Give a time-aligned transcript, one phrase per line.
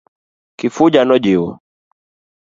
[0.57, 1.49] Kifuja nojiwo.